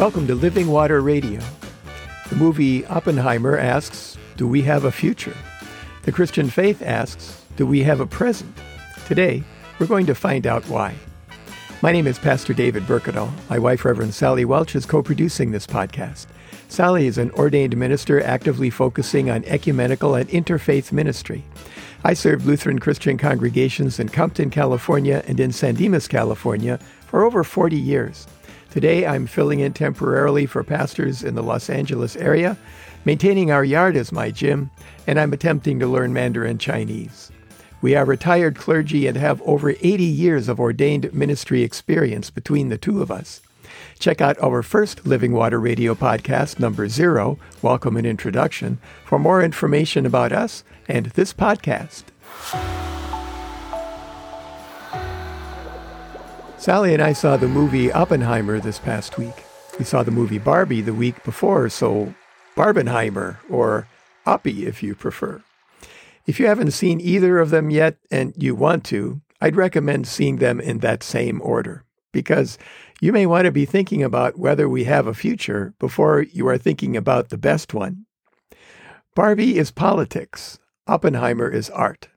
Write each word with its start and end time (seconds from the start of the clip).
Welcome 0.00 0.26
to 0.28 0.34
Living 0.34 0.68
Water 0.68 1.02
Radio. 1.02 1.42
The 2.30 2.36
movie 2.36 2.86
Oppenheimer 2.86 3.58
asks, 3.58 4.16
Do 4.38 4.48
we 4.48 4.62
have 4.62 4.84
a 4.84 4.90
future? 4.90 5.36
The 6.04 6.10
Christian 6.10 6.48
faith 6.48 6.80
asks, 6.80 7.44
Do 7.56 7.66
we 7.66 7.82
have 7.82 8.00
a 8.00 8.06
present? 8.06 8.56
Today, 9.06 9.44
we're 9.78 9.86
going 9.86 10.06
to 10.06 10.14
find 10.14 10.46
out 10.46 10.66
why. 10.70 10.94
My 11.82 11.92
name 11.92 12.06
is 12.06 12.18
Pastor 12.18 12.54
David 12.54 12.84
Berkedal. 12.84 13.30
My 13.50 13.58
wife, 13.58 13.84
Reverend 13.84 14.14
Sally 14.14 14.46
Welch, 14.46 14.74
is 14.74 14.86
co 14.86 15.02
producing 15.02 15.50
this 15.50 15.66
podcast. 15.66 16.28
Sally 16.70 17.06
is 17.06 17.18
an 17.18 17.30
ordained 17.32 17.76
minister 17.76 18.22
actively 18.22 18.70
focusing 18.70 19.28
on 19.28 19.44
ecumenical 19.44 20.14
and 20.14 20.30
interfaith 20.30 20.92
ministry. 20.92 21.44
I 22.04 22.14
served 22.14 22.46
Lutheran 22.46 22.78
Christian 22.78 23.18
congregations 23.18 24.00
in 24.00 24.08
Compton, 24.08 24.48
California, 24.48 25.22
and 25.26 25.38
in 25.38 25.52
San 25.52 25.74
Dimas, 25.74 26.08
California 26.08 26.78
for 27.06 27.22
over 27.22 27.44
40 27.44 27.76
years. 27.76 28.26
Today, 28.70 29.04
I'm 29.04 29.26
filling 29.26 29.58
in 29.58 29.72
temporarily 29.72 30.46
for 30.46 30.62
pastors 30.62 31.24
in 31.24 31.34
the 31.34 31.42
Los 31.42 31.68
Angeles 31.68 32.14
area. 32.14 32.56
Maintaining 33.04 33.50
our 33.50 33.64
yard 33.64 33.96
is 33.96 34.12
my 34.12 34.30
gym, 34.30 34.70
and 35.08 35.18
I'm 35.18 35.32
attempting 35.32 35.80
to 35.80 35.88
learn 35.88 36.12
Mandarin 36.12 36.56
Chinese. 36.56 37.32
We 37.82 37.96
are 37.96 38.04
retired 38.04 38.54
clergy 38.56 39.08
and 39.08 39.16
have 39.16 39.42
over 39.42 39.70
80 39.70 40.04
years 40.04 40.48
of 40.48 40.60
ordained 40.60 41.12
ministry 41.12 41.62
experience 41.62 42.30
between 42.30 42.68
the 42.68 42.78
two 42.78 43.02
of 43.02 43.10
us. 43.10 43.40
Check 43.98 44.20
out 44.20 44.40
our 44.40 44.62
first 44.62 45.04
Living 45.04 45.32
Water 45.32 45.58
Radio 45.58 45.96
podcast, 45.96 46.60
number 46.60 46.86
zero, 46.88 47.38
Welcome 47.62 47.96
and 47.96 48.06
Introduction, 48.06 48.78
for 49.04 49.18
more 49.18 49.42
information 49.42 50.06
about 50.06 50.30
us 50.30 50.62
and 50.86 51.06
this 51.06 51.32
podcast. 51.32 52.04
Sally 56.60 56.92
and 56.92 57.02
I 57.02 57.14
saw 57.14 57.38
the 57.38 57.48
movie 57.48 57.90
Oppenheimer 57.90 58.60
this 58.60 58.78
past 58.78 59.16
week. 59.16 59.44
We 59.78 59.84
saw 59.86 60.02
the 60.02 60.10
movie 60.10 60.36
Barbie 60.36 60.82
the 60.82 60.92
week 60.92 61.24
before, 61.24 61.70
so 61.70 62.14
Barbenheimer, 62.54 63.38
or 63.48 63.88
Oppie 64.26 64.64
if 64.66 64.82
you 64.82 64.94
prefer. 64.94 65.42
If 66.26 66.38
you 66.38 66.48
haven't 66.48 66.72
seen 66.72 67.00
either 67.00 67.38
of 67.38 67.48
them 67.48 67.70
yet 67.70 67.96
and 68.10 68.34
you 68.36 68.54
want 68.54 68.84
to, 68.84 69.22
I'd 69.40 69.56
recommend 69.56 70.06
seeing 70.06 70.36
them 70.36 70.60
in 70.60 70.80
that 70.80 71.02
same 71.02 71.40
order 71.40 71.86
because 72.12 72.58
you 73.00 73.10
may 73.10 73.24
want 73.24 73.46
to 73.46 73.52
be 73.52 73.64
thinking 73.64 74.02
about 74.02 74.38
whether 74.38 74.68
we 74.68 74.84
have 74.84 75.06
a 75.06 75.14
future 75.14 75.72
before 75.78 76.20
you 76.30 76.46
are 76.46 76.58
thinking 76.58 76.94
about 76.94 77.30
the 77.30 77.38
best 77.38 77.72
one. 77.72 78.04
Barbie 79.14 79.56
is 79.56 79.70
politics, 79.70 80.58
Oppenheimer 80.86 81.48
is 81.48 81.70
art. 81.70 82.08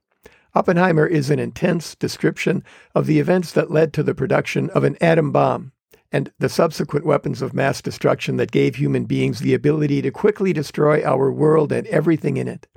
Oppenheimer 0.55 1.07
is 1.07 1.31
an 1.31 1.39
intense 1.39 1.95
description 1.95 2.63
of 2.93 3.07
the 3.07 3.19
events 3.19 3.51
that 3.53 3.71
led 3.71 3.91
to 3.93 4.03
the 4.03 4.13
production 4.13 4.69
of 4.71 4.83
an 4.83 4.97
atom 5.01 5.31
bomb 5.31 5.71
and 6.11 6.31
the 6.37 6.47
subsequent 6.47 7.05
weapons 7.07 7.41
of 7.41 7.55
mass 7.55 7.81
destruction 7.81 8.37
that 8.37 8.51
gave 8.51 8.75
human 8.75 9.05
beings 9.05 9.39
the 9.39 9.55
ability 9.55 9.99
to 10.03 10.11
quickly 10.11 10.53
destroy 10.53 11.03
our 11.03 11.31
world 11.31 11.71
and 11.71 11.87
everything 11.87 12.37
in 12.37 12.47
it. 12.47 12.67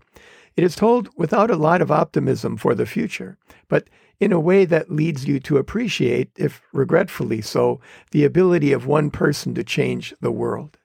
It 0.57 0.65
is 0.65 0.75
told 0.75 1.11
without 1.17 1.51
a 1.51 1.57
lot 1.57 1.83
of 1.83 1.91
optimism 1.91 2.57
for 2.57 2.75
the 2.75 2.87
future, 2.87 3.37
but 3.69 3.89
in 4.19 4.33
a 4.33 4.41
way 4.41 4.65
that 4.65 4.91
leads 4.91 5.27
you 5.27 5.39
to 5.41 5.59
appreciate, 5.59 6.31
if 6.39 6.63
regretfully 6.73 7.43
so, 7.43 7.79
the 8.11 8.25
ability 8.25 8.73
of 8.73 8.87
one 8.87 9.11
person 9.11 9.55
to 9.55 9.63
change 9.63 10.15
the 10.23 10.33
world. 10.33 10.79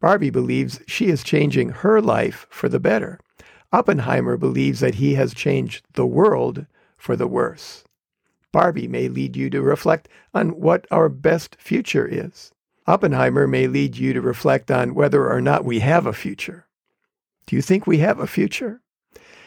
Barbie 0.00 0.30
believes 0.30 0.80
she 0.86 1.08
is 1.08 1.22
changing 1.22 1.68
her 1.68 2.00
life 2.00 2.46
for 2.48 2.70
the 2.70 2.80
better. 2.80 3.20
Oppenheimer 3.72 4.36
believes 4.36 4.80
that 4.80 4.96
he 4.96 5.14
has 5.14 5.34
changed 5.34 5.84
the 5.94 6.06
world 6.06 6.66
for 6.96 7.16
the 7.16 7.26
worse. 7.26 7.84
Barbie 8.52 8.88
may 8.88 9.08
lead 9.08 9.36
you 9.36 9.50
to 9.50 9.60
reflect 9.60 10.08
on 10.32 10.60
what 10.60 10.86
our 10.90 11.08
best 11.08 11.56
future 11.60 12.06
is. 12.06 12.52
Oppenheimer 12.86 13.46
may 13.46 13.66
lead 13.66 13.96
you 13.96 14.12
to 14.12 14.20
reflect 14.20 14.70
on 14.70 14.94
whether 14.94 15.28
or 15.28 15.40
not 15.40 15.64
we 15.64 15.80
have 15.80 16.06
a 16.06 16.12
future. 16.12 16.66
Do 17.46 17.56
you 17.56 17.62
think 17.62 17.86
we 17.86 17.98
have 17.98 18.20
a 18.20 18.26
future? 18.26 18.80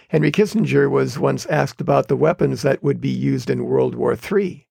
Henry 0.09 0.31
Kissinger 0.31 0.89
was 0.89 1.17
once 1.17 1.45
asked 1.45 1.79
about 1.79 2.07
the 2.07 2.17
weapons 2.17 2.61
that 2.61 2.83
would 2.83 2.99
be 2.99 3.09
used 3.09 3.49
in 3.49 3.65
World 3.65 3.95
War 3.95 4.15
III. 4.15 4.67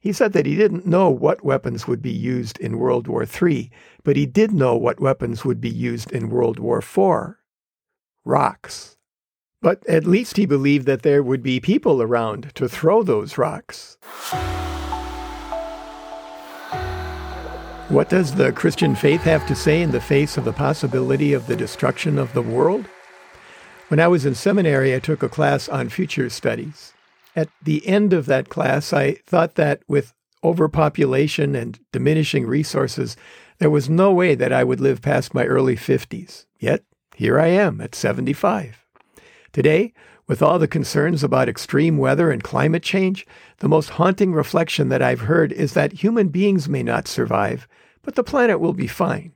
He 0.00 0.12
said 0.12 0.32
that 0.32 0.46
he 0.46 0.56
didn't 0.56 0.86
know 0.86 1.10
what 1.10 1.44
weapons 1.44 1.86
would 1.86 2.02
be 2.02 2.12
used 2.12 2.58
in 2.58 2.78
World 2.78 3.06
War 3.06 3.24
III, 3.24 3.70
but 4.02 4.16
he 4.16 4.26
did 4.26 4.52
know 4.52 4.74
what 4.74 4.98
weapons 4.98 5.44
would 5.44 5.60
be 5.60 5.70
used 5.70 6.10
in 6.10 6.30
World 6.30 6.58
War 6.58 6.78
IV 6.78 7.39
rocks. 8.24 8.96
But 9.62 9.86
at 9.86 10.06
least 10.06 10.36
he 10.36 10.46
believed 10.46 10.86
that 10.86 11.02
there 11.02 11.22
would 11.22 11.42
be 11.42 11.60
people 11.60 12.00
around 12.00 12.54
to 12.54 12.68
throw 12.68 13.02
those 13.02 13.36
rocks. 13.36 13.98
What 17.88 18.08
does 18.08 18.36
the 18.36 18.52
Christian 18.52 18.94
faith 18.94 19.22
have 19.22 19.46
to 19.48 19.54
say 19.54 19.82
in 19.82 19.90
the 19.90 20.00
face 20.00 20.36
of 20.36 20.44
the 20.44 20.52
possibility 20.52 21.32
of 21.32 21.46
the 21.46 21.56
destruction 21.56 22.18
of 22.18 22.32
the 22.32 22.42
world? 22.42 22.86
When 23.88 23.98
I 23.98 24.06
was 24.06 24.24
in 24.24 24.36
seminary, 24.36 24.94
I 24.94 25.00
took 25.00 25.22
a 25.22 25.28
class 25.28 25.68
on 25.68 25.88
future 25.88 26.30
studies. 26.30 26.92
At 27.34 27.48
the 27.60 27.84
end 27.86 28.12
of 28.12 28.26
that 28.26 28.48
class, 28.48 28.92
I 28.92 29.14
thought 29.26 29.56
that 29.56 29.82
with 29.88 30.14
overpopulation 30.44 31.56
and 31.56 31.78
diminishing 31.92 32.46
resources, 32.46 33.16
there 33.58 33.70
was 33.70 33.90
no 33.90 34.12
way 34.12 34.36
that 34.36 34.52
I 34.52 34.62
would 34.62 34.80
live 34.80 35.02
past 35.02 35.34
my 35.34 35.44
early 35.44 35.74
50s. 35.74 36.46
Yet, 36.60 36.84
here 37.20 37.38
I 37.38 37.48
am 37.48 37.82
at 37.82 37.94
75. 37.94 38.82
Today, 39.52 39.92
with 40.26 40.40
all 40.40 40.58
the 40.58 40.66
concerns 40.66 41.22
about 41.22 41.50
extreme 41.50 41.98
weather 41.98 42.30
and 42.30 42.42
climate 42.42 42.82
change, 42.82 43.26
the 43.58 43.68
most 43.68 43.90
haunting 43.90 44.32
reflection 44.32 44.88
that 44.88 45.02
I've 45.02 45.20
heard 45.20 45.52
is 45.52 45.74
that 45.74 45.92
human 45.92 46.28
beings 46.28 46.66
may 46.66 46.82
not 46.82 47.06
survive, 47.06 47.68
but 48.00 48.14
the 48.14 48.24
planet 48.24 48.58
will 48.58 48.72
be 48.72 48.86
fine. 48.86 49.34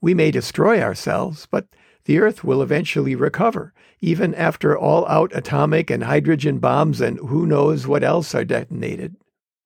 We 0.00 0.14
may 0.14 0.30
destroy 0.30 0.80
ourselves, 0.80 1.46
but 1.50 1.66
the 2.06 2.18
Earth 2.18 2.44
will 2.44 2.62
eventually 2.62 3.14
recover, 3.14 3.74
even 4.00 4.34
after 4.34 4.74
all 4.74 5.06
out 5.06 5.32
atomic 5.34 5.90
and 5.90 6.04
hydrogen 6.04 6.60
bombs 6.60 7.02
and 7.02 7.18
who 7.18 7.44
knows 7.44 7.86
what 7.86 8.02
else 8.02 8.34
are 8.34 8.42
detonated, 8.42 9.16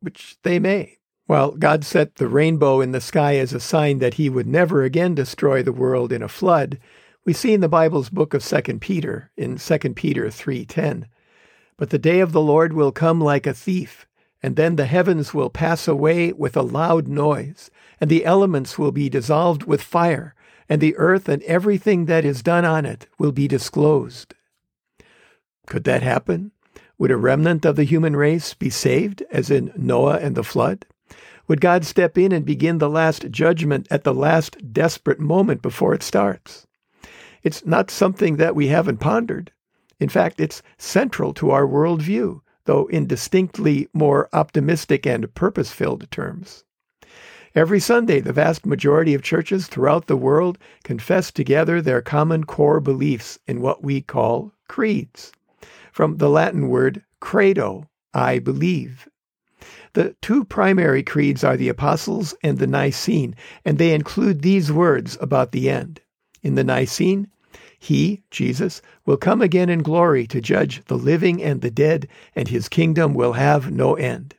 which 0.00 0.36
they 0.42 0.58
may. 0.58 0.98
While 1.26 1.52
God 1.52 1.84
set 1.84 2.16
the 2.16 2.26
rainbow 2.26 2.80
in 2.80 2.90
the 2.90 3.00
sky 3.00 3.36
as 3.36 3.52
a 3.52 3.60
sign 3.60 4.00
that 4.00 4.14
he 4.14 4.28
would 4.28 4.48
never 4.48 4.82
again 4.82 5.14
destroy 5.14 5.62
the 5.62 5.72
world 5.72 6.12
in 6.12 6.24
a 6.24 6.28
flood, 6.28 6.80
we 7.26 7.32
see 7.32 7.52
in 7.52 7.60
the 7.60 7.68
Bible's 7.68 8.08
book 8.08 8.34
of 8.34 8.44
2 8.44 8.78
Peter, 8.78 9.32
in 9.36 9.58
2 9.58 9.96
Peter 9.96 10.30
3:10, 10.30 11.06
"But 11.76 11.90
the 11.90 11.98
day 11.98 12.20
of 12.20 12.30
the 12.30 12.40
Lord 12.40 12.72
will 12.72 12.92
come 12.92 13.20
like 13.20 13.48
a 13.48 13.52
thief, 13.52 14.06
and 14.44 14.54
then 14.54 14.76
the 14.76 14.86
heavens 14.86 15.34
will 15.34 15.50
pass 15.50 15.88
away 15.88 16.32
with 16.32 16.56
a 16.56 16.62
loud 16.62 17.08
noise, 17.08 17.68
and 18.00 18.08
the 18.08 18.24
elements 18.24 18.78
will 18.78 18.92
be 18.92 19.08
dissolved 19.08 19.64
with 19.64 19.82
fire, 19.82 20.36
and 20.68 20.80
the 20.80 20.96
earth 20.96 21.28
and 21.28 21.42
everything 21.42 22.04
that 22.04 22.24
is 22.24 22.44
done 22.44 22.64
on 22.64 22.86
it 22.86 23.08
will 23.18 23.32
be 23.32 23.48
disclosed." 23.48 24.34
Could 25.66 25.82
that 25.82 26.04
happen? 26.04 26.52
Would 26.96 27.10
a 27.10 27.16
remnant 27.16 27.64
of 27.64 27.74
the 27.74 27.82
human 27.82 28.14
race 28.14 28.54
be 28.54 28.70
saved, 28.70 29.24
as 29.32 29.50
in 29.50 29.72
Noah 29.76 30.18
and 30.18 30.36
the 30.36 30.44
flood? 30.44 30.86
Would 31.48 31.60
God 31.60 31.84
step 31.84 32.16
in 32.16 32.30
and 32.30 32.46
begin 32.46 32.78
the 32.78 32.88
last 32.88 33.32
judgment 33.32 33.88
at 33.90 34.04
the 34.04 34.14
last 34.14 34.72
desperate 34.72 35.18
moment 35.18 35.60
before 35.60 35.92
it 35.92 36.04
starts? 36.04 36.68
It's 37.46 37.64
not 37.64 37.92
something 37.92 38.38
that 38.38 38.56
we 38.56 38.66
haven't 38.66 38.96
pondered. 38.96 39.52
In 40.00 40.08
fact, 40.08 40.40
it's 40.40 40.64
central 40.78 41.32
to 41.34 41.52
our 41.52 41.64
worldview, 41.64 42.40
though 42.64 42.86
in 42.86 43.06
distinctly 43.06 43.88
more 43.92 44.28
optimistic 44.32 45.06
and 45.06 45.32
purpose 45.32 45.70
filled 45.70 46.10
terms. 46.10 46.64
Every 47.54 47.78
Sunday, 47.78 48.18
the 48.18 48.32
vast 48.32 48.66
majority 48.66 49.14
of 49.14 49.22
churches 49.22 49.68
throughout 49.68 50.08
the 50.08 50.16
world 50.16 50.58
confess 50.82 51.30
together 51.30 51.80
their 51.80 52.02
common 52.02 52.42
core 52.42 52.80
beliefs 52.80 53.38
in 53.46 53.60
what 53.60 53.80
we 53.80 54.00
call 54.00 54.52
creeds. 54.66 55.30
From 55.92 56.16
the 56.16 56.28
Latin 56.28 56.66
word 56.68 57.04
credo, 57.20 57.88
I 58.12 58.40
believe. 58.40 59.08
The 59.92 60.16
two 60.20 60.44
primary 60.44 61.04
creeds 61.04 61.44
are 61.44 61.56
the 61.56 61.68
Apostles' 61.68 62.34
and 62.42 62.58
the 62.58 62.66
Nicene, 62.66 63.36
and 63.64 63.78
they 63.78 63.94
include 63.94 64.42
these 64.42 64.72
words 64.72 65.16
about 65.20 65.52
the 65.52 65.70
end. 65.70 66.00
In 66.42 66.56
the 66.56 66.64
Nicene, 66.64 67.28
he, 67.86 68.24
Jesus, 68.32 68.82
will 69.04 69.16
come 69.16 69.40
again 69.40 69.68
in 69.68 69.80
glory 69.80 70.26
to 70.26 70.40
judge 70.40 70.84
the 70.86 70.98
living 70.98 71.40
and 71.40 71.60
the 71.60 71.70
dead, 71.70 72.08
and 72.34 72.48
his 72.48 72.68
kingdom 72.68 73.14
will 73.14 73.34
have 73.34 73.70
no 73.70 73.94
end. 73.94 74.34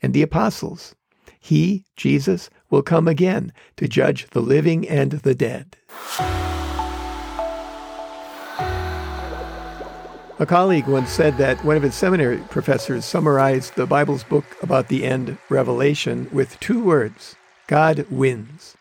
And 0.00 0.14
the 0.14 0.22
apostles, 0.22 0.94
he, 1.40 1.84
Jesus, 1.96 2.48
will 2.70 2.82
come 2.82 3.08
again 3.08 3.52
to 3.76 3.88
judge 3.88 4.30
the 4.30 4.40
living 4.40 4.88
and 4.88 5.10
the 5.10 5.34
dead. 5.34 5.76
A 10.38 10.46
colleague 10.46 10.86
once 10.86 11.10
said 11.10 11.38
that 11.38 11.64
one 11.64 11.76
of 11.76 11.82
his 11.82 11.96
seminary 11.96 12.38
professors 12.50 13.04
summarized 13.04 13.74
the 13.74 13.86
Bible's 13.86 14.22
book 14.22 14.44
about 14.62 14.86
the 14.86 15.02
end, 15.02 15.38
Revelation, 15.48 16.28
with 16.30 16.60
two 16.60 16.84
words 16.84 17.34
God 17.66 18.06
wins. 18.10 18.76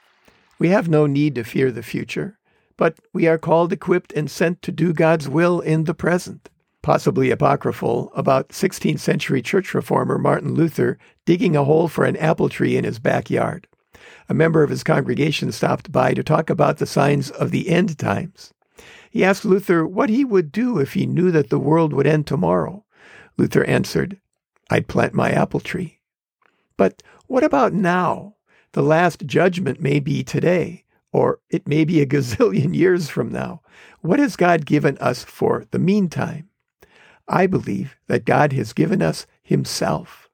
We 0.60 0.69
have 0.69 0.88
no 0.88 1.08
need 1.08 1.34
to 1.34 1.44
fear 1.44 1.72
the 1.72 1.81
future 1.81 2.38
but 2.77 3.00
we 3.13 3.27
are 3.27 3.38
called, 3.38 3.72
equipped, 3.72 4.13
and 4.13 4.30
sent 4.30 4.62
to 4.62 4.72
do 4.72 4.94
God's 4.94 5.30
will 5.30 5.60
in 5.60 5.86
the 5.86 5.94
present. 5.94 6.50
Possibly 6.81 7.31
apocryphal 7.31 8.12
about 8.16 8.50
16th 8.50 9.00
century 9.00 9.42
church 9.42 9.74
reformer 9.74 10.18
Martin 10.18 10.54
Luther 10.54 10.98
digging 11.25 11.56
a 11.56 11.63
hole 11.63 11.88
for 11.88 12.06
an 12.06 12.16
apple 12.18 12.50
tree 12.50 12.77
in 12.77 12.83
his 12.83 13.00
backyard. 13.00 13.68
A 14.30 14.33
member 14.33 14.63
of 14.63 14.69
his 14.69 14.83
congregation 14.83 15.51
stopped 15.51 15.92
by 15.92 16.13
to 16.13 16.24
talk 16.24 16.50
about 16.50 16.77
the 16.77 16.86
signs 16.86 17.31
of 17.31 17.51
the 17.51 17.69
end 17.69 17.98
times. 17.98 18.54
He 19.10 19.24
asked 19.24 19.45
Luther 19.45 19.88
what 19.88 20.10
he 20.10 20.25
would 20.25 20.51
do 20.51 20.77
if 20.77 20.94
he 20.94 21.06
knew 21.06 21.31
that 21.31 21.50
the 21.50 21.60
world 21.60 21.94
would 21.94 22.06
end 22.06 22.27
tomorrow. 22.27 22.83
Luther 23.38 23.63
answered, 23.63 24.19
I'd 24.69 24.88
plant 24.88 25.13
my 25.13 25.31
apple 25.31 25.60
tree. 25.60 26.00
But 26.77 27.01
what 27.27 27.44
about 27.44 27.74
now? 27.74 28.36
The 28.74 28.83
last 28.83 29.25
judgment 29.25 29.80
may 29.80 30.00
be 30.00 30.24
today, 30.24 30.85
or 31.16 31.40
it 31.50 31.66
may 31.66 31.86
be 31.86 32.02
a 32.02 32.06
gazillion 32.16 32.76
years 32.76 33.08
from 33.10 33.32
now. 33.32 33.62
What 34.02 34.20
has 34.20 34.36
God 34.36 34.66
given 34.66 34.98
us 34.98 35.24
for 35.24 35.66
the 35.72 35.80
meantime? 35.80 36.50
I 37.26 37.48
believe 37.48 37.96
that 38.08 38.26
God 38.26 38.52
has 38.52 38.74
given 38.74 39.02
us 39.02 39.26
Himself. 39.42 40.30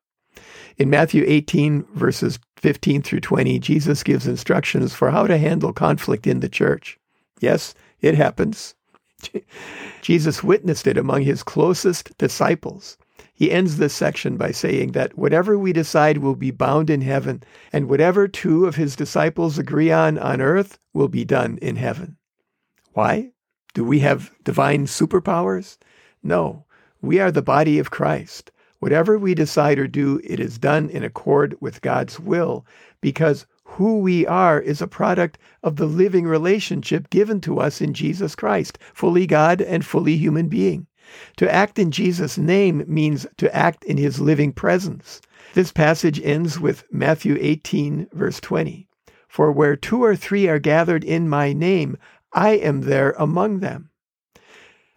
In 0.79 0.89
Matthew 0.89 1.23
18, 1.27 1.83
verses 1.93 2.39
15 2.57 3.03
through 3.03 3.19
20, 3.19 3.59
Jesus 3.59 4.01
gives 4.01 4.25
instructions 4.25 4.95
for 4.95 5.11
how 5.11 5.27
to 5.27 5.37
handle 5.37 5.71
conflict 5.71 6.25
in 6.25 6.39
the 6.39 6.49
church. 6.49 6.97
Yes, 7.39 7.75
it 8.01 8.15
happens. 8.15 8.73
Jesus 10.01 10.43
witnessed 10.43 10.87
it 10.87 10.97
among 10.97 11.21
his 11.21 11.43
closest 11.43 12.17
disciples. 12.17 12.97
He 13.41 13.49
ends 13.49 13.77
this 13.77 13.95
section 13.95 14.37
by 14.37 14.51
saying 14.51 14.91
that 14.91 15.17
whatever 15.17 15.57
we 15.57 15.73
decide 15.73 16.19
will 16.19 16.35
be 16.35 16.51
bound 16.51 16.91
in 16.91 17.01
heaven, 17.01 17.41
and 17.73 17.89
whatever 17.89 18.27
two 18.27 18.67
of 18.67 18.75
his 18.75 18.95
disciples 18.95 19.57
agree 19.57 19.91
on 19.91 20.19
on 20.19 20.41
earth 20.41 20.77
will 20.93 21.07
be 21.07 21.25
done 21.25 21.57
in 21.59 21.75
heaven. 21.75 22.17
Why? 22.93 23.31
Do 23.73 23.83
we 23.83 23.97
have 24.01 24.31
divine 24.43 24.85
superpowers? 24.85 25.79
No. 26.21 26.65
We 27.01 27.19
are 27.19 27.31
the 27.31 27.41
body 27.41 27.79
of 27.79 27.89
Christ. 27.89 28.51
Whatever 28.77 29.17
we 29.17 29.33
decide 29.33 29.79
or 29.79 29.87
do, 29.87 30.21
it 30.23 30.39
is 30.39 30.59
done 30.59 30.91
in 30.91 31.03
accord 31.03 31.55
with 31.59 31.81
God's 31.81 32.19
will 32.19 32.63
because 33.01 33.47
who 33.63 34.01
we 34.01 34.27
are 34.27 34.59
is 34.59 34.83
a 34.83 34.87
product 34.87 35.39
of 35.63 35.77
the 35.77 35.87
living 35.87 36.27
relationship 36.27 37.09
given 37.09 37.41
to 37.41 37.59
us 37.59 37.81
in 37.81 37.95
Jesus 37.95 38.35
Christ, 38.35 38.77
fully 38.93 39.25
God 39.25 39.61
and 39.61 39.83
fully 39.83 40.15
human 40.15 40.47
being. 40.47 40.85
To 41.37 41.53
act 41.53 41.77
in 41.77 41.91
Jesus' 41.91 42.37
name 42.37 42.83
means 42.87 43.27
to 43.37 43.53
act 43.55 43.83
in 43.83 43.97
his 43.97 44.21
living 44.21 44.53
presence. 44.53 45.21
This 45.53 45.71
passage 45.71 46.21
ends 46.23 46.59
with 46.59 46.85
Matthew 46.91 47.37
18, 47.39 48.07
verse 48.13 48.39
20. 48.39 48.87
For 49.27 49.51
where 49.51 49.75
two 49.75 50.03
or 50.03 50.15
three 50.15 50.47
are 50.47 50.59
gathered 50.59 51.03
in 51.03 51.27
my 51.27 51.51
name, 51.51 51.97
I 52.31 52.51
am 52.51 52.81
there 52.81 53.11
among 53.17 53.59
them. 53.59 53.89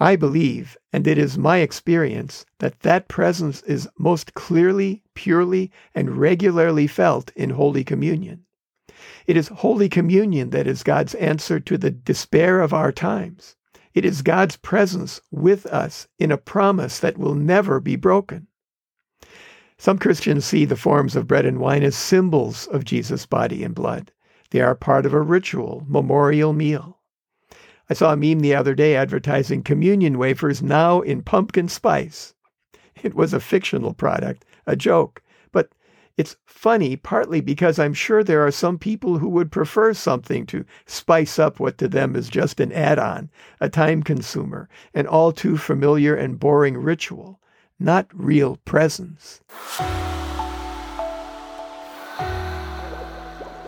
I 0.00 0.16
believe, 0.16 0.76
and 0.92 1.06
it 1.06 1.18
is 1.18 1.38
my 1.38 1.58
experience, 1.58 2.44
that 2.58 2.80
that 2.80 3.08
presence 3.08 3.62
is 3.62 3.88
most 3.98 4.34
clearly, 4.34 5.02
purely, 5.14 5.70
and 5.94 6.18
regularly 6.18 6.86
felt 6.86 7.30
in 7.36 7.50
Holy 7.50 7.84
Communion. 7.84 8.44
It 9.26 9.36
is 9.36 9.48
Holy 9.48 9.88
Communion 9.88 10.50
that 10.50 10.66
is 10.66 10.82
God's 10.82 11.14
answer 11.14 11.58
to 11.60 11.78
the 11.78 11.90
despair 11.90 12.60
of 12.60 12.72
our 12.72 12.92
times. 12.92 13.56
It 13.94 14.04
is 14.04 14.22
God's 14.22 14.56
presence 14.56 15.20
with 15.30 15.66
us 15.66 16.08
in 16.18 16.32
a 16.32 16.36
promise 16.36 16.98
that 16.98 17.16
will 17.16 17.36
never 17.36 17.78
be 17.78 17.94
broken. 17.94 18.48
Some 19.78 19.98
Christians 19.98 20.44
see 20.44 20.64
the 20.64 20.76
forms 20.76 21.14
of 21.14 21.28
bread 21.28 21.46
and 21.46 21.58
wine 21.58 21.84
as 21.84 21.94
symbols 21.94 22.66
of 22.66 22.84
Jesus' 22.84 23.24
body 23.24 23.62
and 23.62 23.74
blood. 23.74 24.10
They 24.50 24.60
are 24.60 24.74
part 24.74 25.06
of 25.06 25.14
a 25.14 25.20
ritual, 25.20 25.84
memorial 25.86 26.52
meal. 26.52 26.98
I 27.88 27.94
saw 27.94 28.12
a 28.12 28.16
meme 28.16 28.40
the 28.40 28.54
other 28.54 28.74
day 28.74 28.96
advertising 28.96 29.62
communion 29.62 30.18
wafers 30.18 30.62
now 30.62 31.00
in 31.00 31.22
pumpkin 31.22 31.68
spice. 31.68 32.34
It 33.02 33.14
was 33.14 33.32
a 33.32 33.40
fictional 33.40 33.94
product, 33.94 34.44
a 34.66 34.74
joke, 34.74 35.22
it's 36.16 36.36
funny 36.46 36.96
partly 36.96 37.40
because 37.40 37.78
I'm 37.78 37.94
sure 37.94 38.22
there 38.22 38.46
are 38.46 38.52
some 38.52 38.78
people 38.78 39.18
who 39.18 39.28
would 39.30 39.50
prefer 39.50 39.92
something 39.94 40.46
to 40.46 40.64
spice 40.86 41.38
up 41.38 41.58
what 41.58 41.76
to 41.78 41.88
them 41.88 42.14
is 42.14 42.28
just 42.28 42.60
an 42.60 42.72
add 42.72 42.98
on, 42.98 43.30
a 43.60 43.68
time 43.68 44.02
consumer, 44.02 44.68
an 44.94 45.06
all 45.06 45.32
too 45.32 45.56
familiar 45.56 46.14
and 46.14 46.38
boring 46.38 46.76
ritual, 46.76 47.40
not 47.80 48.06
real 48.12 48.56
presence. 48.64 49.40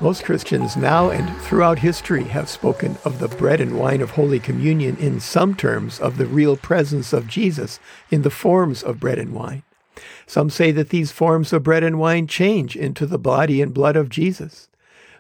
Most 0.01 0.25
Christians 0.25 0.77
now 0.77 1.09
and 1.09 1.41
throughout 1.41 1.79
history 1.79 2.25
have 2.25 2.51
spoken 2.51 2.99
of 3.05 3.19
the 3.19 3.29
bread 3.29 3.63
and 3.63 3.79
wine 3.79 4.03
of 4.03 4.11
Holy 4.11 4.39
Communion 4.39 4.97
in 4.99 5.21
some 5.21 5.55
terms 5.55 5.99
of 5.99 6.19
the 6.19 6.27
real 6.27 6.57
presence 6.57 7.15
of 7.15 7.27
Jesus 7.27 7.81
in 8.11 8.21
the 8.23 8.31
forms 8.31 8.83
of 8.83 9.01
bread 9.01 9.19
and 9.19 9.33
wine. 9.33 9.63
Some 10.27 10.51
say 10.51 10.71
that 10.73 10.91
these 10.91 11.13
forms 11.13 11.53
of 11.53 11.63
bread 11.63 11.83
and 11.83 11.99
wine 11.99 12.27
change 12.27 12.77
into 12.77 13.07
the 13.07 13.19
body 13.19 13.63
and 13.63 13.73
blood 13.73 13.97
of 13.97 14.09
Jesus. 14.09 14.69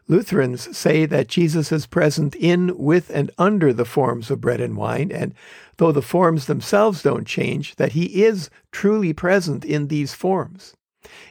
Lutherans 0.08 0.76
say 0.76 1.05
that 1.06 1.26
Jesus 1.26 1.73
is 1.73 1.87
present 1.87 2.37
in, 2.37 2.78
with, 2.78 3.11
and 3.11 3.31
under 3.38 3.73
the 3.73 3.84
forms 3.84 4.31
of 4.31 4.40
bread 4.40 4.61
and 4.61 4.76
wine, 4.76 5.11
and 5.11 5.34
though 5.78 5.90
the 5.90 6.02
forms 6.02 6.46
themselves 6.46 7.02
don't 7.02 7.26
change, 7.26 7.75
that 7.75 7.93
he 7.93 8.23
is 8.23 8.49
truly 8.70 9.12
present 9.12 9.64
in 9.64 9.88
these 9.88 10.14
forms. 10.14 10.75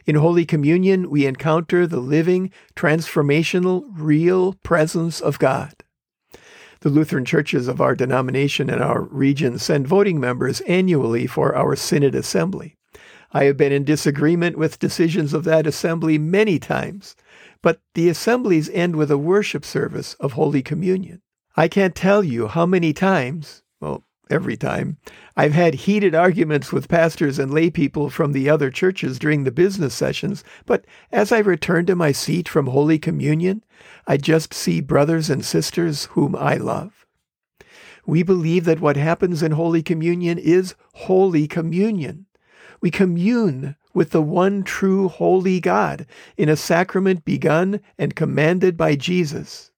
In 0.04 0.16
Holy 0.16 0.44
Communion, 0.44 1.10
we 1.10 1.26
encounter 1.26 1.86
the 1.86 2.00
living, 2.00 2.50
transformational, 2.74 3.84
real 3.94 4.54
presence 4.62 5.20
of 5.20 5.38
God. 5.38 5.72
The 6.80 6.90
Lutheran 6.90 7.24
churches 7.24 7.68
of 7.68 7.80
our 7.80 7.94
denomination 7.94 8.68
and 8.68 8.82
our 8.82 9.02
region 9.02 9.58
send 9.58 9.88
voting 9.88 10.20
members 10.20 10.60
annually 10.62 11.26
for 11.26 11.56
our 11.56 11.74
Synod 11.76 12.14
Assembly. 12.14 12.76
I 13.32 13.44
have 13.44 13.56
been 13.56 13.72
in 13.72 13.84
disagreement 13.84 14.56
with 14.56 14.78
decisions 14.78 15.34
of 15.34 15.44
that 15.44 15.66
assembly 15.66 16.18
many 16.18 16.58
times, 16.58 17.16
but 17.62 17.80
the 17.94 18.08
assemblies 18.08 18.70
end 18.70 18.96
with 18.96 19.10
a 19.10 19.18
worship 19.18 19.64
service 19.64 20.14
of 20.14 20.32
Holy 20.32 20.62
Communion. 20.62 21.22
I 21.56 21.68
can't 21.68 21.94
tell 21.94 22.22
you 22.22 22.48
how 22.48 22.66
many 22.66 22.92
times, 22.92 23.62
well, 23.80 24.04
every 24.30 24.56
time, 24.56 24.98
I've 25.36 25.52
had 25.52 25.74
heated 25.74 26.14
arguments 26.14 26.72
with 26.72 26.88
pastors 26.88 27.38
and 27.38 27.50
laypeople 27.50 28.10
from 28.10 28.32
the 28.32 28.48
other 28.48 28.70
churches 28.70 29.18
during 29.18 29.44
the 29.44 29.50
business 29.50 29.94
sessions, 29.94 30.44
but 30.66 30.84
as 31.10 31.32
I 31.32 31.38
return 31.38 31.86
to 31.86 31.96
my 31.96 32.12
seat 32.12 32.48
from 32.48 32.66
Holy 32.66 32.98
Communion, 32.98 33.64
I 34.06 34.16
just 34.16 34.52
see 34.52 34.80
brothers 34.80 35.30
and 35.30 35.44
sisters 35.44 36.06
whom 36.06 36.36
I 36.36 36.56
love. 36.56 37.06
We 38.06 38.22
believe 38.22 38.64
that 38.66 38.80
what 38.80 38.96
happens 38.96 39.42
in 39.42 39.52
Holy 39.52 39.82
Communion 39.82 40.38
is 40.38 40.74
Holy 40.92 41.48
Communion. 41.48 42.26
We 42.80 42.90
commune 42.90 43.76
with 43.94 44.10
the 44.10 44.22
one 44.22 44.62
true 44.62 45.08
holy 45.08 45.60
God 45.60 46.06
in 46.36 46.48
a 46.48 46.56
sacrament 46.56 47.24
begun 47.24 47.80
and 47.98 48.14
commanded 48.14 48.76
by 48.76 48.94
Jesus. 48.96 49.70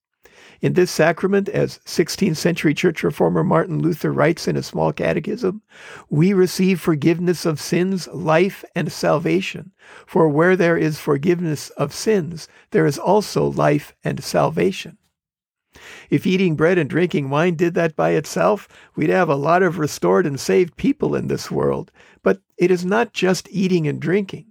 In 0.61 0.73
this 0.73 0.91
sacrament, 0.91 1.47
as 1.47 1.79
16th 1.85 2.35
century 2.35 2.73
church 2.73 3.01
reformer 3.01 3.45
Martin 3.45 3.79
Luther 3.79 4.11
writes 4.11 4.45
in 4.45 4.57
a 4.57 4.63
small 4.63 4.91
catechism, 4.91 5.61
we 6.09 6.33
receive 6.33 6.81
forgiveness 6.81 7.45
of 7.45 7.61
sins, 7.61 8.09
life, 8.09 8.65
and 8.75 8.91
salvation. 8.91 9.71
For 10.05 10.27
where 10.27 10.57
there 10.57 10.77
is 10.77 10.99
forgiveness 10.99 11.69
of 11.71 11.93
sins, 11.93 12.49
there 12.71 12.85
is 12.85 12.97
also 12.97 13.45
life 13.45 13.93
and 14.03 14.21
salvation. 14.21 14.97
If 16.09 16.25
eating 16.25 16.55
bread 16.55 16.79
and 16.79 16.89
drinking 16.89 17.29
wine 17.29 17.53
did 17.53 17.75
that 17.75 17.95
by 17.95 18.13
itself, 18.13 18.67
we'd 18.95 19.11
have 19.11 19.29
a 19.29 19.35
lot 19.35 19.61
of 19.61 19.77
restored 19.77 20.25
and 20.25 20.39
saved 20.39 20.77
people 20.77 21.13
in 21.15 21.27
this 21.27 21.51
world. 21.51 21.91
But 22.23 22.41
it 22.57 22.71
is 22.71 22.83
not 22.83 23.13
just 23.13 23.47
eating 23.51 23.87
and 23.87 23.99
drinking. 23.99 24.47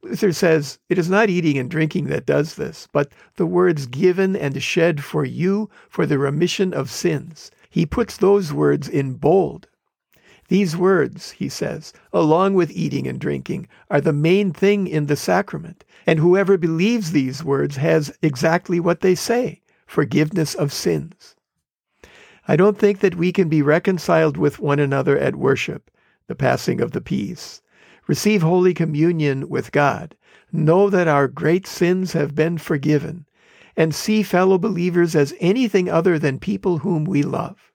Luther 0.00 0.32
says 0.32 0.78
it 0.88 0.96
is 0.96 1.10
not 1.10 1.28
eating 1.28 1.58
and 1.58 1.68
drinking 1.68 2.04
that 2.06 2.24
does 2.24 2.54
this, 2.54 2.86
but 2.92 3.10
the 3.34 3.46
words 3.46 3.86
given 3.86 4.36
and 4.36 4.62
shed 4.62 5.02
for 5.02 5.24
you 5.24 5.70
for 5.88 6.06
the 6.06 6.20
remission 6.20 6.72
of 6.72 6.88
sins. 6.88 7.50
He 7.68 7.84
puts 7.84 8.16
those 8.16 8.52
words 8.52 8.88
in 8.88 9.14
bold. 9.14 9.66
These 10.46 10.76
words, 10.76 11.32
he 11.32 11.48
says, 11.48 11.92
along 12.12 12.54
with 12.54 12.70
eating 12.70 13.08
and 13.08 13.18
drinking, 13.18 13.66
are 13.90 14.00
the 14.00 14.12
main 14.12 14.52
thing 14.52 14.86
in 14.86 15.06
the 15.06 15.16
sacrament, 15.16 15.84
and 16.06 16.20
whoever 16.20 16.56
believes 16.56 17.10
these 17.10 17.42
words 17.42 17.76
has 17.78 18.16
exactly 18.22 18.78
what 18.78 19.00
they 19.00 19.16
say 19.16 19.62
forgiveness 19.86 20.54
of 20.54 20.72
sins. 20.72 21.34
I 22.46 22.56
don't 22.56 22.78
think 22.78 23.00
that 23.00 23.14
we 23.14 23.32
can 23.32 23.48
be 23.48 23.62
reconciled 23.62 24.36
with 24.36 24.58
one 24.58 24.78
another 24.78 25.18
at 25.18 25.36
worship, 25.36 25.90
the 26.26 26.34
passing 26.34 26.80
of 26.80 26.92
the 26.92 27.00
peace. 27.00 27.62
Receive 28.06 28.42
Holy 28.42 28.74
Communion 28.74 29.48
with 29.48 29.72
God. 29.72 30.14
Know 30.52 30.90
that 30.90 31.08
our 31.08 31.26
great 31.26 31.66
sins 31.66 32.12
have 32.12 32.34
been 32.34 32.58
forgiven, 32.58 33.26
and 33.76 33.94
see 33.94 34.22
fellow 34.22 34.58
believers 34.58 35.16
as 35.16 35.34
anything 35.40 35.88
other 35.88 36.18
than 36.18 36.38
people 36.38 36.78
whom 36.78 37.04
we 37.04 37.22
love. 37.22 37.72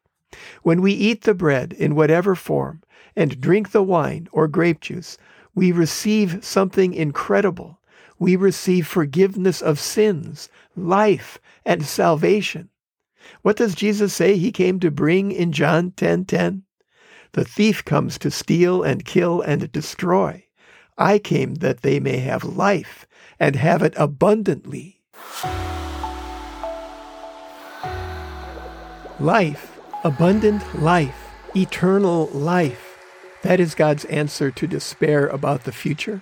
When 0.61 0.81
we 0.81 0.91
eat 0.93 1.23
the 1.23 1.33
bread 1.33 1.73
in 1.73 1.95
whatever 1.95 2.35
form 2.35 2.83
and 3.15 3.41
drink 3.41 3.71
the 3.71 3.81
wine 3.81 4.27
or 4.31 4.47
grape 4.47 4.81
juice, 4.81 5.17
we 5.55 5.71
receive 5.71 6.45
something 6.45 6.93
incredible. 6.93 7.78
We 8.19 8.35
receive 8.35 8.85
forgiveness 8.85 9.61
of 9.61 9.79
sins, 9.79 10.49
life, 10.75 11.39
and 11.65 11.85
salvation. 11.85 12.69
What 13.41 13.55
does 13.55 13.75
Jesus 13.75 14.13
say 14.13 14.35
he 14.37 14.51
came 14.51 14.79
to 14.81 14.91
bring 14.91 15.31
in 15.31 15.53
John 15.53 15.91
10:10? 15.91 16.25
10, 16.25 16.25
10? 16.25 16.63
The 17.33 17.45
thief 17.45 17.85
comes 17.85 18.17
to 18.19 18.31
steal 18.31 18.83
and 18.83 19.05
kill 19.05 19.41
and 19.41 19.71
destroy. 19.71 20.45
I 20.97 21.19
came 21.19 21.55
that 21.55 21.81
they 21.81 21.99
may 21.99 22.17
have 22.17 22.43
life 22.43 23.07
and 23.39 23.55
have 23.55 23.81
it 23.83 23.93
abundantly. 23.95 25.01
Life, 29.19 29.79
abundant 30.03 30.81
life, 30.81 31.29
eternal 31.55 32.27
life. 32.27 32.97
That 33.43 33.59
is 33.59 33.75
God's 33.75 34.05
answer 34.05 34.51
to 34.51 34.67
despair 34.67 35.27
about 35.27 35.63
the 35.63 35.71
future. 35.71 36.21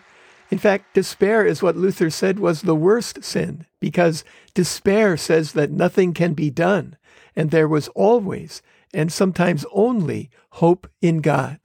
In 0.50 0.58
fact, 0.58 0.94
despair 0.94 1.46
is 1.46 1.62
what 1.62 1.76
Luther 1.76 2.10
said 2.10 2.40
was 2.40 2.62
the 2.62 2.76
worst 2.76 3.24
sin, 3.24 3.66
because 3.82 4.24
despair 4.54 5.18
says 5.18 5.52
that 5.54 5.72
nothing 5.72 6.14
can 6.14 6.34
be 6.34 6.50
done, 6.50 6.96
and 7.36 7.52
there 7.52 7.68
was 7.68 7.90
always, 7.90 8.62
and 8.94 9.12
sometimes 9.12 9.66
only, 9.74 10.30
hope 10.52 10.90
in 11.02 11.20
God. 11.20 11.60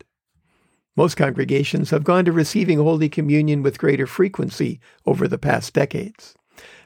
Most 0.96 1.16
congregations 1.16 1.90
have 1.90 2.04
gone 2.04 2.24
to 2.24 2.32
receiving 2.32 2.78
Holy 2.78 3.08
Communion 3.08 3.62
with 3.62 3.78
greater 3.78 4.06
frequency 4.06 4.80
over 5.06 5.28
the 5.28 5.38
past 5.38 5.72
decades. 5.72 6.34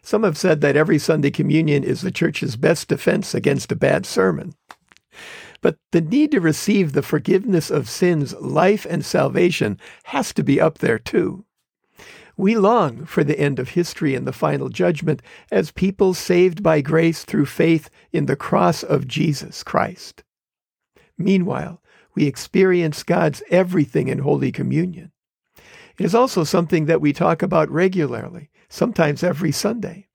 Some 0.03 0.23
have 0.23 0.39
said 0.39 0.61
that 0.61 0.77
every 0.77 0.99
Sunday 0.99 1.31
communion 1.31 1.83
is 1.83 2.03
the 2.03 2.13
church's 2.13 2.57
best 2.57 2.89
defense 2.89 3.35
against 3.35 3.73
a 3.73 3.77
bad 3.77 4.07
sermon. 4.07 4.55
But 5.63 5.79
the 5.91 6.03
need 6.03 6.31
to 6.33 6.41
receive 6.41 6.93
the 6.93 7.03
forgiveness 7.03 7.71
of 7.71 7.89
sins, 7.89 8.35
life, 8.35 8.87
and 8.89 9.05
salvation 9.05 9.81
has 10.05 10.33
to 10.35 10.45
be 10.45 10.61
up 10.61 10.79
there 10.79 10.99
too. 10.99 11.46
We 12.37 12.57
long 12.57 13.07
for 13.07 13.25
the 13.25 13.39
end 13.39 13.59
of 13.59 13.71
history 13.71 14.15
and 14.15 14.27
the 14.27 14.33
final 14.33 14.69
judgment 14.69 15.23
as 15.51 15.71
people 15.71 16.13
saved 16.13 16.63
by 16.63 16.83
grace 16.83 17.25
through 17.25 17.47
faith 17.47 17.89
in 18.13 18.27
the 18.27 18.37
cross 18.37 18.83
of 18.83 19.09
Jesus 19.09 19.63
Christ. 19.63 20.23
Meanwhile, 21.17 21.81
we 22.15 22.27
experience 22.27 23.03
God's 23.03 23.43
everything 23.51 24.09
in 24.09 24.19
Holy 24.19 24.53
Communion. 24.53 25.13
It 25.99 26.05
is 26.05 26.15
also 26.15 26.45
something 26.45 26.85
that 26.87 27.01
we 27.01 27.13
talk 27.13 27.43
about 27.43 27.71
regularly, 27.71 28.51
sometimes 28.69 29.23
every 29.23 29.53
Sunday. 29.53 30.07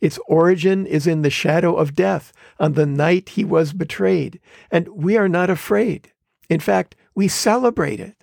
Its 0.00 0.18
origin 0.26 0.86
is 0.86 1.06
in 1.06 1.22
the 1.22 1.30
shadow 1.30 1.76
of 1.76 1.94
death 1.94 2.32
on 2.58 2.72
the 2.72 2.86
night 2.86 3.30
he 3.30 3.44
was 3.44 3.72
betrayed, 3.72 4.40
and 4.70 4.88
we 4.88 5.16
are 5.16 5.28
not 5.28 5.50
afraid. 5.50 6.12
In 6.48 6.60
fact, 6.60 6.96
we 7.14 7.28
celebrate 7.28 8.00
it. 8.00 8.17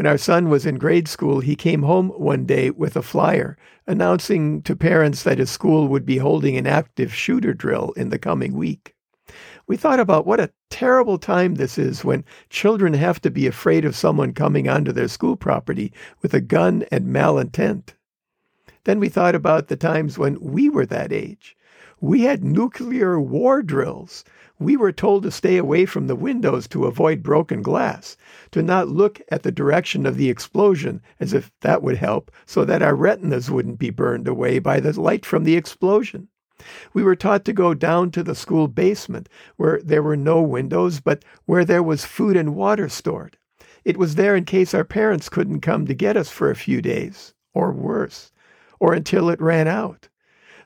When 0.00 0.06
our 0.06 0.16
son 0.16 0.48
was 0.48 0.64
in 0.64 0.78
grade 0.78 1.08
school, 1.08 1.40
he 1.40 1.54
came 1.54 1.82
home 1.82 2.08
one 2.08 2.46
day 2.46 2.70
with 2.70 2.96
a 2.96 3.02
flyer 3.02 3.58
announcing 3.86 4.62
to 4.62 4.74
parents 4.74 5.24
that 5.24 5.36
his 5.36 5.50
school 5.50 5.88
would 5.88 6.06
be 6.06 6.16
holding 6.16 6.56
an 6.56 6.66
active 6.66 7.14
shooter 7.14 7.52
drill 7.52 7.92
in 7.98 8.08
the 8.08 8.18
coming 8.18 8.54
week. 8.54 8.94
We 9.66 9.76
thought 9.76 10.00
about 10.00 10.26
what 10.26 10.40
a 10.40 10.52
terrible 10.70 11.18
time 11.18 11.56
this 11.56 11.76
is 11.76 12.02
when 12.02 12.24
children 12.48 12.94
have 12.94 13.20
to 13.20 13.30
be 13.30 13.46
afraid 13.46 13.84
of 13.84 13.94
someone 13.94 14.32
coming 14.32 14.70
onto 14.70 14.90
their 14.90 15.06
school 15.06 15.36
property 15.36 15.92
with 16.22 16.32
a 16.32 16.40
gun 16.40 16.86
and 16.90 17.14
malintent. 17.14 17.90
Then 18.84 19.00
we 19.00 19.10
thought 19.10 19.34
about 19.34 19.68
the 19.68 19.76
times 19.76 20.16
when 20.16 20.40
we 20.40 20.70
were 20.70 20.86
that 20.86 21.12
age. 21.12 21.58
We 22.00 22.22
had 22.22 22.42
nuclear 22.42 23.20
war 23.20 23.62
drills 23.62 24.24
we 24.60 24.76
were 24.76 24.92
told 24.92 25.22
to 25.22 25.30
stay 25.30 25.56
away 25.56 25.86
from 25.86 26.06
the 26.06 26.14
windows 26.14 26.68
to 26.68 26.84
avoid 26.84 27.22
broken 27.22 27.62
glass, 27.62 28.18
to 28.50 28.62
not 28.62 28.88
look 28.88 29.22
at 29.32 29.42
the 29.42 29.50
direction 29.50 30.04
of 30.04 30.18
the 30.18 30.28
explosion 30.28 31.00
as 31.18 31.32
if 31.32 31.50
that 31.62 31.82
would 31.82 31.96
help, 31.96 32.30
so 32.44 32.66
that 32.66 32.82
our 32.82 32.94
retinas 32.94 33.50
wouldn't 33.50 33.78
be 33.78 33.88
burned 33.88 34.28
away 34.28 34.58
by 34.58 34.78
the 34.78 35.00
light 35.00 35.24
from 35.24 35.44
the 35.44 35.56
explosion. 35.56 36.28
We 36.92 37.02
were 37.02 37.16
taught 37.16 37.46
to 37.46 37.54
go 37.54 37.72
down 37.72 38.10
to 38.10 38.22
the 38.22 38.34
school 38.34 38.68
basement, 38.68 39.30
where 39.56 39.80
there 39.82 40.02
were 40.02 40.14
no 40.14 40.42
windows, 40.42 41.00
but 41.00 41.24
where 41.46 41.64
there 41.64 41.82
was 41.82 42.04
food 42.04 42.36
and 42.36 42.54
water 42.54 42.90
stored. 42.90 43.38
It 43.82 43.96
was 43.96 44.16
there 44.16 44.36
in 44.36 44.44
case 44.44 44.74
our 44.74 44.84
parents 44.84 45.30
couldn't 45.30 45.62
come 45.62 45.86
to 45.86 45.94
get 45.94 46.18
us 46.18 46.28
for 46.28 46.50
a 46.50 46.54
few 46.54 46.82
days, 46.82 47.32
or 47.54 47.72
worse, 47.72 48.30
or 48.78 48.92
until 48.92 49.30
it 49.30 49.40
ran 49.40 49.68
out. 49.68 50.09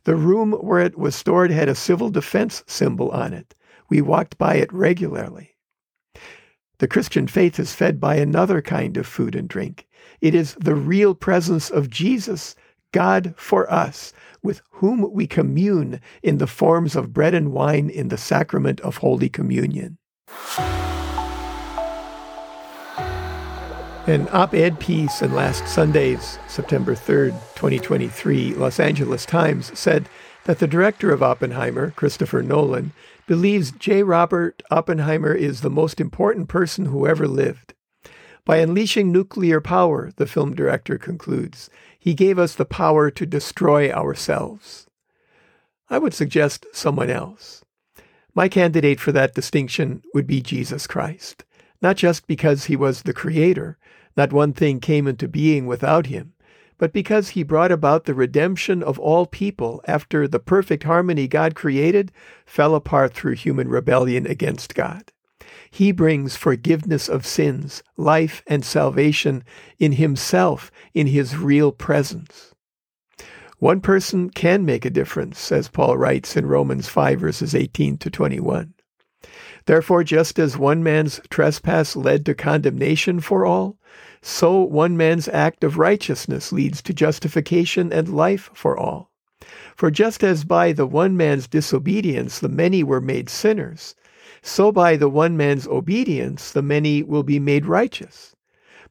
The 0.05 0.17
room 0.17 0.53
where 0.53 0.81
it 0.81 0.99
was 0.99 1.15
stored 1.15 1.51
had 1.51 1.69
a 1.69 1.75
civil 1.75 2.11
defense 2.11 2.63
symbol 2.67 3.11
on 3.11 3.33
it. 3.33 3.55
We 3.89 4.03
walked 4.03 4.39
by 4.39 4.57
it 4.57 4.73
regularly. 4.73 5.57
The 6.79 6.89
Christian 6.89 7.27
faith 7.27 7.59
is 7.59 7.73
fed 7.73 8.01
by 8.01 8.17
another 8.17 8.61
kind 8.61 8.97
of 8.97 9.07
food 9.07 9.35
and 9.35 9.49
drink. 9.49 9.87
It 10.21 10.35
is 10.35 10.55
the 10.61 10.75
real 10.75 11.15
presence 11.15 11.71
of 11.71 11.89
Jesus, 11.89 12.55
God 12.93 13.35
for 13.37 13.71
us, 13.73 14.13
with 14.43 14.61
whom 14.71 15.11
we 15.13 15.27
commune 15.27 16.01
in 16.23 16.39
the 16.39 16.47
forms 16.47 16.97
of 16.97 17.13
bread 17.13 17.33
and 17.33 17.53
wine 17.53 17.89
in 17.89 18.09
the 18.09 18.19
sacrament 18.19 18.81
of 18.81 18.99
Holy 18.99 19.29
Communion. 19.29 19.97
An 24.07 24.29
op 24.33 24.53
ed 24.53 24.79
piece 24.81 25.23
in 25.23 25.33
last 25.33 25.67
Sunday's 25.67 26.39
September 26.47 26.95
3rd, 26.95 27.31
2023 27.55 28.53
Los 28.53 28.79
Angeles 28.79 29.25
Times 29.25 29.77
said 29.79 30.11
that 30.45 30.59
the 30.59 30.67
director 30.67 31.11
of 31.11 31.23
Oppenheimer, 31.23 31.91
Christopher 31.93 32.43
Nolan, 32.43 32.93
believes 33.27 33.71
J. 33.71 34.03
Robert 34.03 34.63
Oppenheimer 34.71 35.33
is 35.33 35.63
the 35.63 35.71
most 35.71 36.03
important 36.03 36.51
person 36.51 36.85
who 36.85 37.07
ever 37.07 37.27
lived. 37.27 37.73
By 38.45 38.59
unleashing 38.59 39.11
nuclear 39.11 39.63
power, 39.63 40.13
the 40.17 40.27
film 40.27 40.55
director 40.55 40.99
concludes, 40.99 41.71
he 41.99 42.13
gave 42.13 42.39
us 42.39 42.55
the 42.55 42.67
power 42.67 43.11
to 43.11 43.25
destroy 43.25 43.91
ourselves. 43.91 44.87
I 45.89 45.97
would 45.97 46.13
suggest 46.13 46.67
someone 46.75 47.09
else. 47.09 47.65
My 48.35 48.51
candidate 48.51 49.01
for 49.01 49.13
that 49.13 49.35
distinction 49.35 50.03
would 50.13 50.27
be 50.27 50.43
Jesus 50.43 50.87
Christ, 50.87 51.47
not 51.85 51.97
just 51.97 52.27
because 52.27 52.65
he 52.65 52.77
was 52.77 53.03
the 53.03 53.13
creator, 53.13 53.77
not 54.17 54.33
one 54.33 54.55
thing 54.55 54.81
came 54.81 55.07
into 55.07 55.29
being 55.29 55.67
without 55.67 56.07
him, 56.07 56.33
but 56.79 56.95
because 56.95 57.29
he 57.29 57.43
brought 57.43 57.71
about 57.71 58.07
the 58.07 58.15
redemption 58.15 58.83
of 58.83 58.99
all 58.99 59.27
people 59.27 59.83
after 59.87 60.27
the 60.27 60.39
perfect 60.39 60.85
harmony 60.85 61.29
God 61.29 61.55
created 61.55 62.11
fell 62.47 62.75
apart 62.75 63.13
through 63.13 63.35
human 63.35 63.69
rebellion 63.69 64.27
against 64.27 64.75
God. 64.75 65.13
He 65.71 65.93
brings 65.93 66.37
forgiveness 66.37 67.07
of 67.07 67.27
sins, 67.27 67.83
life, 67.99 68.43
and 68.47 68.65
salvation 68.65 69.45
in 69.79 69.93
himself, 69.93 70.71
in 70.95 71.09
his 71.09 71.37
real 71.37 71.71
presence. 71.71 72.55
One 73.59 73.83
person 73.83 74.31
can 74.31 74.65
make 74.65 74.87
a 74.87 74.91
difference, 74.91 75.53
as 75.53 75.69
Paul 75.69 75.99
writes 75.99 76.35
in 76.35 76.47
Romans 76.47 76.89
5, 76.89 77.21
verses 77.21 77.55
18 77.55 77.99
to 77.99 78.11
21. 78.11 78.74
Therefore, 79.67 80.05
just 80.05 80.39
as 80.39 80.59
one 80.59 80.83
man's 80.83 81.21
trespass 81.31 81.97
led 81.97 82.27
to 82.27 82.35
condemnation 82.35 83.21
for 83.21 83.47
all, 83.47 83.79
so 84.21 84.63
one 84.63 84.97
man's 84.97 85.29
act 85.29 85.65
of 85.65 85.79
righteousness 85.79 86.53
leads 86.53 86.83
to 86.83 86.93
justification 86.93 87.93
and 87.93 88.09
life 88.09 88.51
for 88.53 88.77
all. 88.77 89.11
For 89.75 89.91
just 89.91 90.23
as 90.23 90.45
by 90.45 90.73
the 90.73 90.87
one 90.87 91.17
man's 91.17 91.49
disobedience 91.49 92.39
the 92.39 92.49
many 92.49 92.83
were 92.83 93.01
made 93.01 93.29
sinners, 93.29 93.95
so 94.43 94.71
by 94.71 94.97
the 94.97 95.09
one 95.09 95.37
man's 95.37 95.67
obedience 95.67 96.51
the 96.51 96.63
many 96.63 97.03
will 97.03 97.23
be 97.23 97.41
made 97.41 97.67
righteous. 97.67 98.37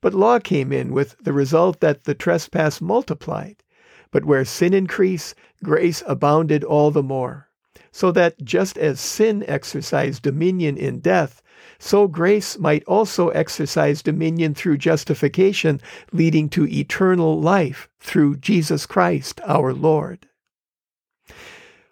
But 0.02 0.14
law 0.14 0.40
came 0.40 0.72
in 0.72 0.92
with 0.92 1.16
the 1.22 1.34
result 1.34 1.80
that 1.80 2.06
the 2.06 2.16
trespass 2.16 2.82
multiplied. 2.82 3.64
But 4.12 4.26
where 4.26 4.44
sin 4.44 4.74
increased, 4.74 5.36
grace 5.64 6.04
abounded 6.06 6.64
all 6.64 6.92
the 6.92 7.04
more. 7.04 7.50
So 7.96 8.12
that 8.14 8.44
just 8.44 8.76
as 8.80 9.00
sin 9.00 9.46
exercised 9.48 10.24
dominion 10.24 10.78
in 10.78 11.00
death, 11.00 11.44
so 11.78 12.08
grace 12.08 12.58
might 12.58 12.84
also 12.86 13.30
exercise 13.30 14.02
dominion 14.02 14.56
through 14.56 14.80
justification, 14.80 15.80
leading 16.12 16.50
to 16.50 16.68
eternal 16.68 17.40
life 17.40 17.88
through 18.00 18.38
Jesus 18.38 18.88
Christ 18.88 19.40
our 19.46 19.74
Lord. 19.76 20.28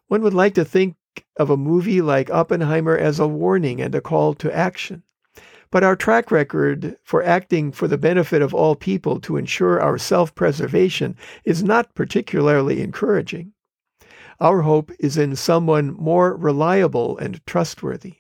One 0.08 0.24
would 0.24 0.34
like 0.34 0.56
to 0.56 0.66
think 0.66 0.96
of 1.38 1.52
a 1.52 1.56
movie 1.56 2.02
like 2.02 2.32
Oppenheimer 2.32 2.98
as 2.98 3.20
a 3.20 3.28
warning 3.28 3.80
and 3.80 3.94
a 3.94 4.02
call 4.02 4.34
to 4.34 4.52
action. 4.52 5.04
But 5.70 5.84
our 5.84 5.96
track 5.96 6.32
record 6.32 6.98
for 7.04 7.22
acting 7.22 7.72
for 7.72 7.88
the 7.88 8.00
benefit 8.00 8.42
of 8.42 8.56
all 8.56 8.76
people 8.76 9.20
to 9.20 9.38
ensure 9.38 9.80
our 9.80 10.00
self 10.00 10.34
preservation 10.34 11.16
is 11.46 11.64
not 11.64 11.94
particularly 11.94 12.82
encouraging. 12.82 13.54
Our 14.40 14.62
hope 14.62 14.92
is 15.00 15.18
in 15.18 15.36
someone 15.36 15.94
more 15.94 16.36
reliable 16.36 17.18
and 17.18 17.46
trustworthy 17.46 18.16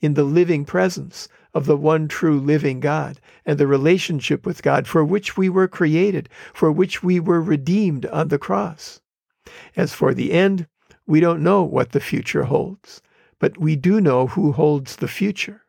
in 0.00 0.14
the 0.14 0.24
living 0.24 0.64
presence 0.64 1.28
of 1.54 1.66
the 1.66 1.76
one 1.76 2.08
true 2.08 2.40
living 2.40 2.80
God 2.80 3.20
and 3.44 3.58
the 3.58 3.66
relationship 3.66 4.46
with 4.46 4.62
God 4.62 4.86
for 4.86 5.04
which 5.04 5.36
we 5.36 5.48
were 5.48 5.68
created, 5.68 6.28
for 6.54 6.70
which 6.70 7.02
we 7.02 7.20
were 7.20 7.40
redeemed 7.40 8.06
on 8.06 8.28
the 8.28 8.38
cross. 8.38 9.00
As 9.76 9.92
for 9.92 10.14
the 10.14 10.32
end, 10.32 10.66
we 11.06 11.20
don't 11.20 11.42
know 11.42 11.62
what 11.62 11.90
the 11.90 12.00
future 12.00 12.44
holds, 12.44 13.02
but 13.38 13.58
we 13.58 13.74
do 13.74 14.00
know 14.00 14.28
who 14.28 14.52
holds 14.52 14.96
the 14.96 15.08
future. 15.08 15.62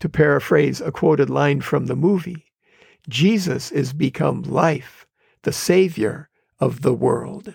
To 0.00 0.08
paraphrase 0.08 0.80
a 0.80 0.92
quoted 0.92 1.28
line 1.28 1.60
from 1.60 1.86
the 1.86 1.96
movie, 1.96 2.46
Jesus 3.08 3.70
is 3.70 3.92
become 3.92 4.42
life, 4.42 5.06
the 5.42 5.52
Savior 5.52 6.28
of 6.58 6.82
the 6.82 6.94
world. 6.94 7.54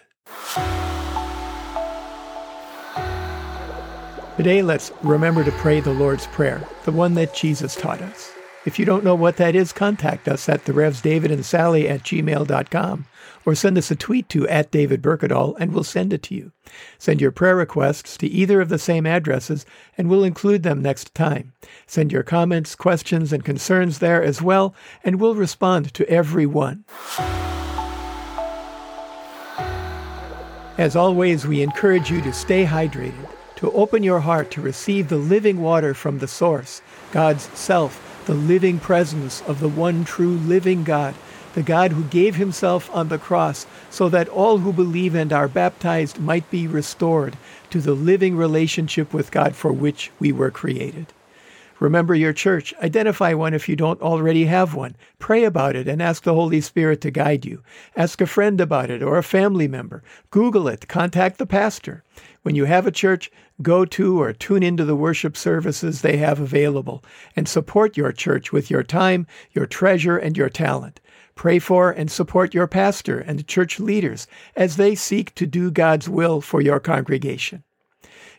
Today, 4.38 4.62
let's 4.62 4.92
remember 5.02 5.46
to 5.46 5.52
pray 5.54 5.80
the 5.80 5.94
Lord's 5.94 6.28
Prayer, 6.28 6.62
the 6.84 6.92
one 6.92 7.14
that 7.14 7.34
Jesus 7.34 7.74
taught 7.74 8.02
us. 8.02 8.34
If 8.66 8.78
you 8.78 8.84
don't 8.84 9.06
know 9.06 9.16
what 9.16 9.38
that 9.38 9.56
is, 9.56 9.72
contact 9.72 10.28
us 10.28 10.50
at 10.50 10.66
the 10.66 10.74
Revs 10.74 11.00
David 11.00 11.32
and 11.32 11.46
Sally 11.46 11.88
at 11.88 12.04
gmail.com 12.04 13.06
or 13.46 13.56
send 13.56 13.78
us 13.78 13.92
a 13.92 13.96
tweet 13.96 14.28
to 14.30 14.46
at 14.50 14.72
David 14.72 15.02
Berkedal 15.02 15.56
and 15.58 15.72
we'll 15.72 15.86
send 15.86 16.12
it 16.12 16.22
to 16.24 16.36
you. 16.36 16.52
Send 16.98 17.22
your 17.22 17.32
prayer 17.32 17.56
requests 17.56 18.18
to 18.18 18.28
either 18.28 18.60
of 18.60 18.68
the 18.68 18.78
same 18.78 19.06
addresses 19.06 19.66
and 19.98 20.10
we'll 20.10 20.26
include 20.26 20.64
them 20.64 20.82
next 20.82 21.16
time. 21.16 21.54
Send 21.88 22.12
your 22.12 22.24
comments, 22.24 22.76
questions, 22.76 23.32
and 23.32 23.46
concerns 23.46 24.00
there 24.00 24.22
as 24.22 24.42
well, 24.42 24.76
and 25.04 25.22
we'll 25.22 25.36
respond 25.36 25.94
to 25.94 26.10
every 26.10 26.46
one. 26.46 26.84
As 30.78 30.98
always, 30.98 31.48
we 31.48 31.62
encourage 31.62 32.12
you 32.12 32.20
to 32.22 32.34
stay 32.34 32.66
hydrated, 32.66 33.30
to 33.58 33.72
open 33.72 34.04
your 34.04 34.20
heart 34.22 34.52
to 34.52 34.62
receive 34.62 35.10
the 35.10 35.18
living 35.18 35.62
water 35.62 35.94
from 35.94 36.20
the 36.20 36.28
source, 36.28 36.82
God's 37.12 37.44
self, 37.58 38.24
the 38.26 38.34
living 38.34 38.80
presence 38.80 39.42
of 39.44 39.60
the 39.60 39.70
one 39.70 40.04
true 40.04 40.36
living 40.36 40.84
God, 40.84 41.16
the 41.54 41.64
God 41.64 41.94
who 41.94 42.04
gave 42.04 42.36
himself 42.36 42.94
on 42.94 43.08
the 43.08 43.18
cross 43.18 43.66
so 43.90 44.10
that 44.10 44.28
all 44.30 44.58
who 44.58 44.74
believe 44.74 45.16
and 45.16 45.32
are 45.32 45.48
baptized 45.48 46.20
might 46.20 46.50
be 46.52 46.68
restored 46.68 47.38
to 47.70 47.80
the 47.80 47.94
living 47.94 48.36
relationship 48.36 49.14
with 49.14 49.32
God 49.32 49.56
for 49.56 49.72
which 49.72 50.12
we 50.20 50.32
were 50.32 50.52
created. 50.52 51.08
Remember 51.80 52.16
your 52.16 52.32
church. 52.32 52.74
Identify 52.82 53.34
one 53.34 53.54
if 53.54 53.68
you 53.68 53.76
don't 53.76 54.02
already 54.02 54.46
have 54.46 54.76
one. 54.76 54.96
Pray 55.20 55.44
about 55.44 55.76
it 55.76 55.88
and 55.88 56.02
ask 56.02 56.24
the 56.24 56.34
Holy 56.34 56.62
Spirit 56.62 57.02
to 57.02 57.12
guide 57.12 57.46
you. 57.46 57.62
Ask 57.98 58.22
a 58.22 58.26
friend 58.26 58.62
about 58.62 58.90
it 58.90 59.04
or 59.04 59.18
a 59.18 59.24
family 59.24 59.68
member. 59.68 60.02
Google 60.32 60.70
it. 60.70 60.88
Contact 60.88 61.38
the 61.38 61.46
pastor. 61.46 62.04
When 62.44 62.56
you 62.56 62.66
have 62.66 62.88
a 62.88 62.92
church, 62.92 63.30
go 63.62 63.84
to 63.86 64.22
or 64.22 64.32
tune 64.32 64.64
into 64.64 64.86
the 64.86 64.96
worship 64.96 65.36
services 65.36 66.02
they 66.02 66.18
have 66.18 66.40
available 66.40 67.04
and 67.36 67.48
support 67.48 67.98
your 67.98 68.14
church 68.14 68.54
with 68.54 68.72
your 68.72 68.84
time, 68.84 69.28
your 69.52 69.66
treasure, 69.66 70.18
and 70.18 70.38
your 70.38 70.50
talent. 70.50 71.02
Pray 71.36 71.60
for 71.60 71.92
and 71.92 72.10
support 72.10 72.54
your 72.54 72.68
pastor 72.68 73.20
and 73.20 73.48
church 73.48 73.80
leaders 73.82 74.28
as 74.56 74.78
they 74.78 74.96
seek 74.96 75.36
to 75.36 75.46
do 75.46 75.72
God's 75.72 76.08
will 76.08 76.40
for 76.40 76.62
your 76.62 76.80
congregation. 76.80 77.64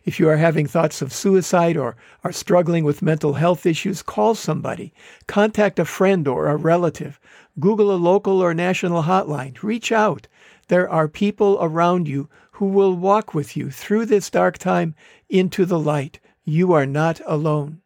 If 0.06 0.20
you 0.20 0.28
are 0.28 0.36
having 0.36 0.68
thoughts 0.68 1.02
of 1.02 1.12
suicide 1.12 1.76
or 1.76 1.96
are 2.22 2.30
struggling 2.30 2.84
with 2.84 3.02
mental 3.02 3.34
health 3.34 3.66
issues, 3.66 4.02
call 4.02 4.36
somebody. 4.36 4.94
Contact 5.26 5.80
a 5.80 5.84
friend 5.84 6.28
or 6.28 6.46
a 6.46 6.54
relative. 6.54 7.18
Google 7.58 7.92
a 7.92 7.96
local 7.96 8.40
or 8.40 8.54
national 8.54 9.02
hotline. 9.02 9.60
Reach 9.64 9.90
out. 9.90 10.28
There 10.68 10.88
are 10.88 11.08
people 11.08 11.58
around 11.60 12.06
you 12.06 12.28
who 12.52 12.66
will 12.66 12.94
walk 12.94 13.34
with 13.34 13.56
you 13.56 13.68
through 13.68 14.06
this 14.06 14.30
dark 14.30 14.58
time 14.58 14.94
into 15.28 15.64
the 15.64 15.78
light. 15.78 16.20
You 16.44 16.72
are 16.72 16.86
not 16.86 17.20
alone. 17.26 17.80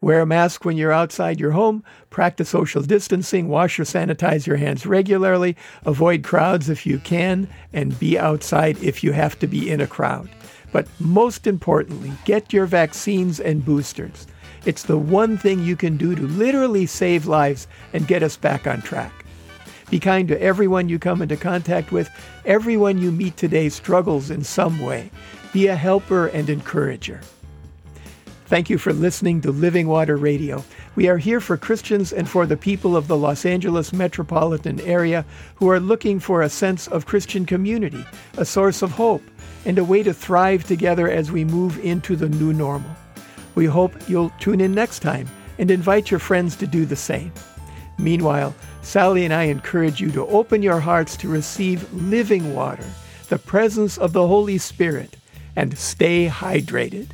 Wear 0.00 0.22
a 0.22 0.26
mask 0.26 0.64
when 0.64 0.76
you're 0.76 0.92
outside 0.92 1.38
your 1.38 1.52
home. 1.52 1.84
Practice 2.10 2.48
social 2.48 2.82
distancing. 2.82 3.46
Wash 3.46 3.78
or 3.78 3.84
sanitize 3.84 4.48
your 4.48 4.56
hands 4.56 4.84
regularly. 4.84 5.56
Avoid 5.84 6.24
crowds 6.24 6.68
if 6.68 6.86
you 6.86 6.98
can, 6.98 7.48
and 7.72 7.98
be 8.00 8.18
outside 8.18 8.82
if 8.82 9.04
you 9.04 9.12
have 9.12 9.38
to 9.38 9.46
be 9.46 9.70
in 9.70 9.80
a 9.80 9.86
crowd. 9.86 10.28
But 10.72 10.88
most 10.98 11.46
importantly, 11.46 12.12
get 12.24 12.52
your 12.52 12.66
vaccines 12.66 13.40
and 13.40 13.64
boosters. 13.64 14.26
It's 14.64 14.82
the 14.82 14.98
one 14.98 15.38
thing 15.38 15.62
you 15.62 15.76
can 15.76 15.96
do 15.96 16.14
to 16.14 16.22
literally 16.22 16.86
save 16.86 17.26
lives 17.26 17.68
and 17.92 18.08
get 18.08 18.22
us 18.22 18.36
back 18.36 18.66
on 18.66 18.82
track. 18.82 19.12
Be 19.90 20.00
kind 20.00 20.26
to 20.28 20.42
everyone 20.42 20.88
you 20.88 20.98
come 20.98 21.22
into 21.22 21.36
contact 21.36 21.92
with. 21.92 22.10
Everyone 22.44 22.98
you 22.98 23.12
meet 23.12 23.36
today 23.36 23.68
struggles 23.68 24.30
in 24.30 24.42
some 24.42 24.80
way. 24.80 25.10
Be 25.52 25.68
a 25.68 25.76
helper 25.76 26.26
and 26.26 26.50
encourager. 26.50 27.20
Thank 28.46 28.70
you 28.70 28.78
for 28.78 28.92
listening 28.92 29.40
to 29.40 29.50
Living 29.50 29.88
Water 29.88 30.16
Radio. 30.16 30.64
We 30.94 31.08
are 31.08 31.18
here 31.18 31.40
for 31.40 31.56
Christians 31.56 32.12
and 32.12 32.28
for 32.28 32.46
the 32.46 32.56
people 32.56 32.96
of 32.96 33.08
the 33.08 33.16
Los 33.16 33.44
Angeles 33.44 33.92
metropolitan 33.92 34.80
area 34.80 35.24
who 35.56 35.68
are 35.68 35.80
looking 35.80 36.20
for 36.20 36.42
a 36.42 36.48
sense 36.48 36.86
of 36.88 37.06
Christian 37.06 37.44
community, 37.44 38.04
a 38.36 38.44
source 38.44 38.82
of 38.82 38.92
hope, 38.92 39.22
and 39.66 39.78
a 39.78 39.84
way 39.84 40.02
to 40.02 40.14
thrive 40.14 40.64
together 40.64 41.10
as 41.10 41.30
we 41.30 41.44
move 41.44 41.78
into 41.84 42.16
the 42.16 42.28
new 42.28 42.52
normal. 42.52 42.90
We 43.56 43.66
hope 43.66 44.08
you'll 44.08 44.30
tune 44.38 44.60
in 44.60 44.72
next 44.72 45.00
time 45.00 45.28
and 45.58 45.70
invite 45.70 46.10
your 46.10 46.20
friends 46.20 46.54
to 46.56 46.66
do 46.66 46.86
the 46.86 46.96
same. 46.96 47.32
Meanwhile, 47.98 48.54
Sally 48.82 49.24
and 49.24 49.34
I 49.34 49.44
encourage 49.44 50.00
you 50.00 50.12
to 50.12 50.26
open 50.28 50.62
your 50.62 50.78
hearts 50.78 51.16
to 51.18 51.28
receive 51.28 51.92
living 51.92 52.54
water, 52.54 52.84
the 53.28 53.38
presence 53.38 53.98
of 53.98 54.12
the 54.12 54.28
Holy 54.28 54.58
Spirit, 54.58 55.16
and 55.56 55.76
stay 55.76 56.28
hydrated. 56.28 57.08